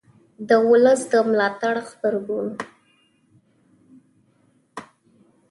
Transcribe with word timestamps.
د 0.47 0.49
ولس 0.69 1.01
د 1.11 1.13
ملاتړ 1.29 1.75
غبرګون 1.87 2.47